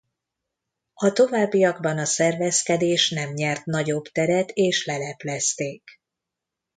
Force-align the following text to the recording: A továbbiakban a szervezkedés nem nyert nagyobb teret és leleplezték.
A 0.93 1.11
továbbiakban 1.11 1.97
a 1.97 2.05
szervezkedés 2.05 3.09
nem 3.09 3.29
nyert 3.29 3.65
nagyobb 3.65 4.03
teret 4.03 4.51
és 4.51 4.85
leleplezték. 4.85 5.83